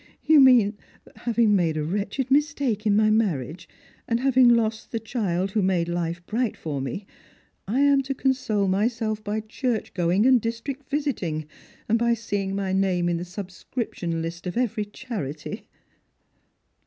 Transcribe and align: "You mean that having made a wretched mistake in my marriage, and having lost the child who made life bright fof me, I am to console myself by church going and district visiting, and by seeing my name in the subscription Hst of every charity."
"You 0.25 0.39
mean 0.39 0.77
that 1.05 1.15
having 1.15 1.55
made 1.55 1.77
a 1.77 1.83
wretched 1.83 2.31
mistake 2.31 2.87
in 2.87 2.95
my 2.95 3.11
marriage, 3.11 3.69
and 4.07 4.19
having 4.19 4.49
lost 4.49 4.89
the 4.91 4.99
child 4.99 5.51
who 5.51 5.61
made 5.61 5.87
life 5.87 6.25
bright 6.25 6.55
fof 6.55 6.81
me, 6.81 7.05
I 7.67 7.81
am 7.81 8.01
to 8.01 8.15
console 8.15 8.67
myself 8.67 9.23
by 9.23 9.41
church 9.41 9.93
going 9.93 10.25
and 10.25 10.41
district 10.41 10.89
visiting, 10.89 11.45
and 11.87 11.99
by 11.99 12.15
seeing 12.15 12.55
my 12.55 12.73
name 12.73 13.09
in 13.09 13.17
the 13.17 13.25
subscription 13.25 14.23
Hst 14.23 14.47
of 14.47 14.57
every 14.57 14.85
charity." 14.85 15.67